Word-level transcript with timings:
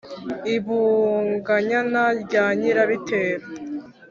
I 0.55 0.57
Bunganyana 0.63 2.03
rya 2.23 2.45
Nyirabitero 2.57 3.45